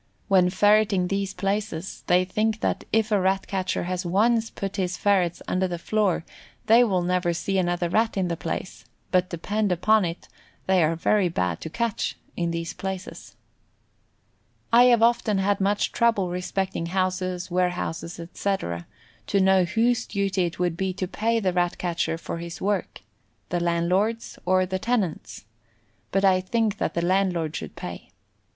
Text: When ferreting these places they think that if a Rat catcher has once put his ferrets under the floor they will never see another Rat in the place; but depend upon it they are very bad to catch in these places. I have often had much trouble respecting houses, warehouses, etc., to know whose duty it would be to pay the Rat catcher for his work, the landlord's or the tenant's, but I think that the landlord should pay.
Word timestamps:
When 0.29 0.49
ferreting 0.49 1.09
these 1.09 1.35
places 1.35 2.03
they 2.07 2.25
think 2.25 2.61
that 2.61 2.85
if 2.91 3.11
a 3.11 3.21
Rat 3.21 3.45
catcher 3.45 3.83
has 3.83 4.03
once 4.03 4.49
put 4.49 4.77
his 4.77 4.97
ferrets 4.97 5.43
under 5.47 5.67
the 5.67 5.77
floor 5.77 6.25
they 6.65 6.83
will 6.83 7.03
never 7.03 7.33
see 7.33 7.59
another 7.59 7.87
Rat 7.87 8.17
in 8.17 8.27
the 8.27 8.35
place; 8.35 8.83
but 9.11 9.29
depend 9.29 9.71
upon 9.71 10.03
it 10.03 10.27
they 10.65 10.81
are 10.83 10.95
very 10.95 11.29
bad 11.29 11.61
to 11.61 11.69
catch 11.69 12.17
in 12.35 12.49
these 12.49 12.73
places. 12.73 13.35
I 14.73 14.85
have 14.85 15.03
often 15.03 15.37
had 15.37 15.61
much 15.61 15.91
trouble 15.91 16.31
respecting 16.31 16.87
houses, 16.87 17.51
warehouses, 17.51 18.19
etc., 18.19 18.87
to 19.27 19.39
know 19.39 19.65
whose 19.65 20.07
duty 20.07 20.45
it 20.45 20.57
would 20.57 20.75
be 20.75 20.93
to 20.93 21.07
pay 21.07 21.39
the 21.39 21.53
Rat 21.53 21.77
catcher 21.77 22.17
for 22.17 22.39
his 22.39 22.59
work, 22.59 23.01
the 23.49 23.59
landlord's 23.59 24.39
or 24.47 24.65
the 24.65 24.79
tenant's, 24.79 25.45
but 26.11 26.25
I 26.25 26.41
think 26.41 26.79
that 26.79 26.95
the 26.95 27.05
landlord 27.05 27.55
should 27.55 27.75
pay. 27.75 28.09